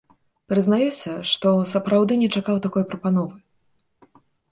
[0.51, 4.19] Прызнаюся, што сапраўды не чакаў такой прапановы.